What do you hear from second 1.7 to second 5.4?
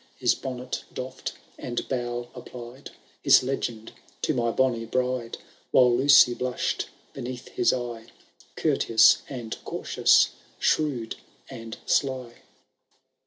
bow, applied His legend to my bonny bride;